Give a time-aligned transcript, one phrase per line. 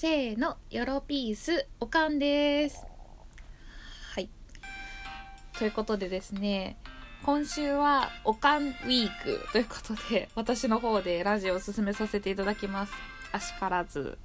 [0.00, 2.86] せーの、ヨロピース、おかんです。
[4.14, 4.28] はい。
[5.58, 6.76] ということでですね、
[7.24, 12.92] 今週はおかんウィークということで、私の方でラジオを進めさせていただきます。
[13.32, 14.16] あしからず。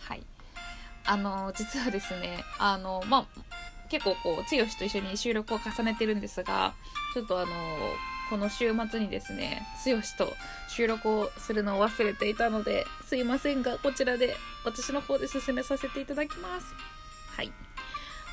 [0.00, 0.22] はい。
[1.06, 3.26] あの、実はですね、あの、まあ、
[3.88, 6.74] 結構こう、つよしと一緒に収録を重ねてるんですが、
[7.14, 7.48] ちょっとあの、
[8.28, 10.36] この週末にですね、つよしと
[10.68, 16.74] 収録をするのを忘れていたので、すいませんが、こちらで私の方で進めさせていただきます。
[17.36, 17.52] はい。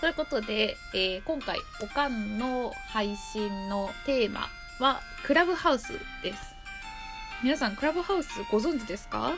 [0.02, 6.56] ということで、えー今回、おかんの配信のテーマは、クラブハウスです。
[7.44, 9.34] 皆さん、クラブハウスご存知ですか？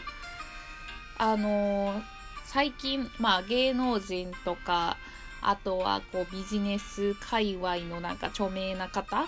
[1.17, 2.03] あのー
[2.45, 4.97] 最近、まあ、芸能人とか、
[5.41, 9.25] あとはこうビジネス界隈のなんか著名な方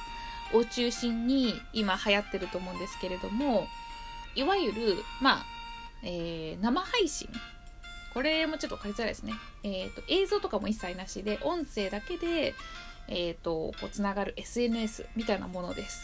[0.54, 3.68] を中心に今流行ってると思うんですけれども
[4.36, 5.46] いわゆるまあ、
[6.04, 7.30] えー生配信。
[8.14, 9.34] これもちょっと分かりづらいですね、
[9.64, 12.56] えー、と映像とかも一切なしで音声だけで、
[13.08, 16.04] えー、とこうつながる SNS みたいなものです。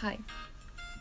[0.00, 0.20] はい。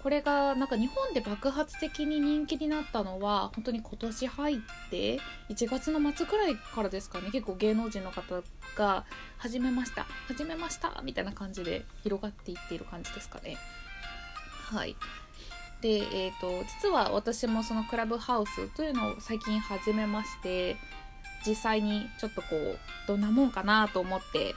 [0.07, 4.57] これがなんか日本で爆発的に人気になったのは本当に今年入っ
[4.89, 7.29] て1月の末くらいからですかね。
[7.29, 8.41] 結構芸能人の方
[8.77, 9.03] が
[9.37, 13.57] 始めました始めましたみたいな感じで広がっていっている感じですかね。
[14.71, 14.95] はい。
[15.81, 20.77] でえー、と実は私もそのクラブハウスというのを最近始めまして
[21.45, 22.77] 実際にちょっとこう
[23.09, 24.55] どんなもんかなと思って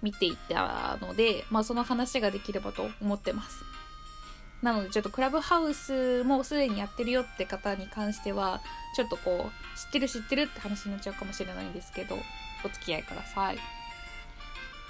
[0.00, 3.64] 見ていったので、まあ、その話ができればと思ってます。
[4.62, 8.60] なのでちょっとクラブハウスもすでにやってるよって方に関しては
[8.96, 12.16] ちょっとこう知ってる知ってるって話になっちゃうかもしれないんですけど
[12.64, 13.58] お付き合いください。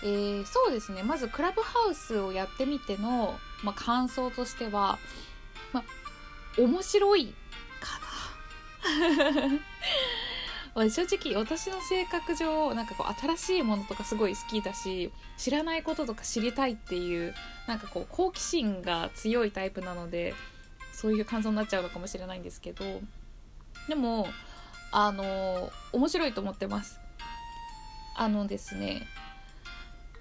[0.04, 1.02] えーそうですね。
[1.02, 4.98] まずクラブハウスをやってみての、まあ、感想としては、
[5.72, 5.84] まあ、
[6.60, 7.34] 面白い
[7.80, 7.98] か
[8.90, 9.71] な。
[10.74, 17.34] 正直私の性格上なんかこう新しいものとかすごい好きだし知らないこととか知りたいっていう
[17.66, 20.34] なんかこう好奇心が強いタイプなので
[20.92, 22.84] そういう感想になっちゃうのかもしれないんですけど
[23.88, 24.26] でも
[24.92, 27.00] あの面白いと思ってます。
[28.14, 29.06] あのですね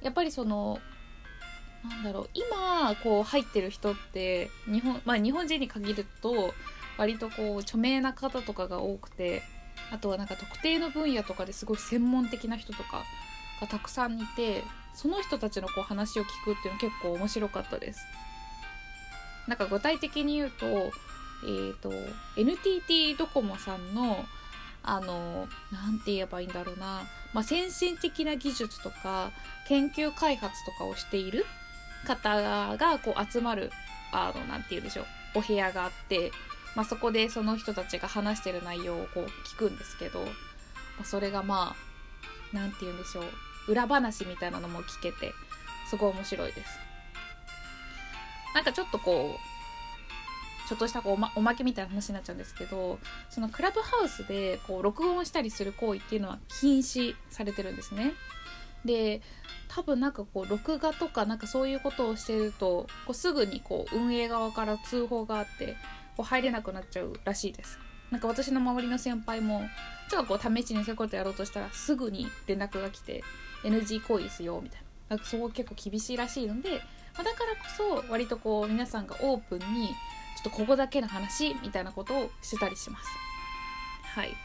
[0.02, 0.80] やっぱりその
[1.84, 6.54] なんだろう今こう入ってる人って日本,、まあ、日本人に限ると
[6.98, 9.42] 割とこう著名な方とかが多くて
[9.92, 13.04] あとはなんか特定の分野とかですごい専門的な人とか
[13.60, 18.06] がたくさんいてその人たちのこう話を聞くっていうの結構面白かったです。
[19.48, 21.92] なんか具体的に言うと,、えー、と
[22.38, 24.26] NTT ドコモさんの
[24.84, 27.04] あのなんて言えばいいんだろうな、
[27.34, 29.32] まあ、先進的な技術とか
[29.68, 31.46] 研究開発とかをしている
[32.08, 32.42] 方
[32.78, 33.72] がこう集まる
[34.12, 35.06] あのなんて言うんでしょう。
[35.36, 36.32] お部屋があって、
[36.76, 40.28] まあ、そこでその人たちが話してる内容をこう聞くんですけど、ま
[41.02, 41.76] あ、それがま
[42.54, 45.34] あなんて言うんでしょう裏話みたいなのも聞けて
[45.90, 46.80] すごい面白いです。
[48.54, 49.52] なんかちょっとこう
[50.68, 53.00] ちょっとしたこうおまおまけみたいな話になっちゃうんですけど
[53.30, 58.14] そのクラブハウスでこう録音したりする行為っていうのは禁止されてるんですね。
[58.86, 59.22] で
[59.68, 65.76] 多分なんかこう録画とかなんかそういうことをしてるとこうすぐにこう運営側から通報があって
[66.18, 67.80] こう入れなくなっちゃうらしいです。
[68.12, 69.62] なんか私の周りの先輩も
[70.10, 73.24] ちょっとこう試しにそういうことやろうとしたらすぐに連絡が来て
[73.64, 74.86] NG 行為ですよみたいな。
[75.10, 76.82] なんかそこ結構厳しいらしいので、
[77.16, 79.94] まあだからこそ割とこう皆さんがオープンにちょ
[80.42, 83.10] っとここだけの話みたいなことをしてたりします。
[84.16, 84.36] はい。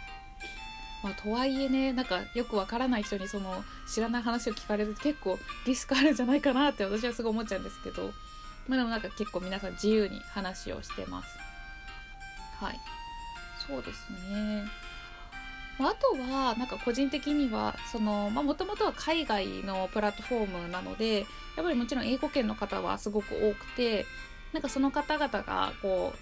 [1.02, 8.10] まあ、とはいえねなんかよくわからない人にその知らない話を聞かれると結構リスクあるんじゃないかなって私はすごい思っちゃうんですけど、
[8.66, 11.45] まあ、でもなんか結構皆さん自由に話をしてます。
[12.60, 12.80] はい。
[13.66, 14.64] そうですね。
[15.78, 21.24] あとはなんか個人的にはもともとは海外のプラットフォームなのでや
[21.60, 24.06] っぱりもちろん英語圏の方はすごく多くて
[24.54, 26.14] なんかその方々がこ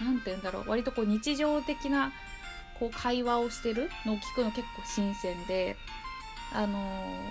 [0.00, 2.12] うなんて言うんだろう割とこう日常的な
[2.78, 5.76] こう会話をしてるのを聞くの結構新鮮で、
[6.52, 6.78] あの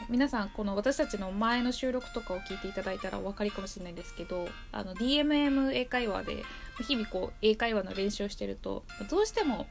[0.07, 6.43] 皆さんこの私たちの前の収録とかを聞いていただいたらお分かりかもしれないんですけどあの DMM 英会話で
[6.81, 9.67] 日々こう英会話の練習をしてるとどうしても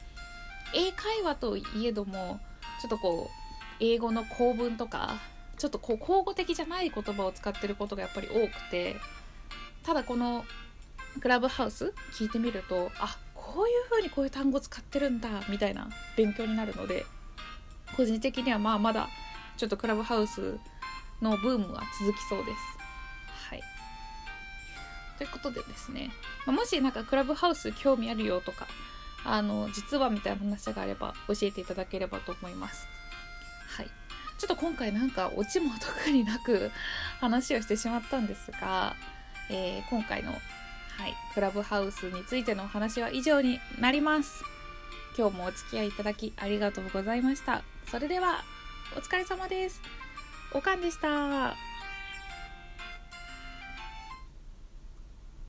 [0.74, 2.40] 英会話といえども
[2.82, 3.48] ちょっとこう
[3.80, 5.16] 英語の構文とか
[5.56, 8.96] ちょっとこう口語的じゃない言葉を使ってることがやっぱり多くて
[9.84, 10.44] ただこの
[11.20, 17.06] クラブハウス聞いてみるとあこういう風にこういう単語使ってるんだみたいな勉強になるので
[17.96, 19.08] 個人的にはまあまだ
[19.58, 20.58] ちょっとクラブハウス
[21.20, 22.58] のブームは続きそうです。
[23.50, 23.62] はい。
[25.18, 26.12] ということでですね、
[26.46, 28.68] まあもしなんかクラブハウス興味あるよとか
[29.24, 32.86] あの実はみたいな話があれば教えていただければと思います。
[33.76, 33.90] はい。
[34.38, 36.70] ちょっと今回なんかオチも特になく
[37.18, 38.94] 話をしてしまったんですが、
[39.50, 40.40] えー、今回の、はい、
[41.34, 44.44] クラブハウスについてのお話は以上になります。
[45.16, 47.64] 今日もお付き合いいただきありがとうございました。
[47.90, 48.44] それでは
[48.96, 49.80] お疲れ様です。
[50.52, 51.67] おかんでした。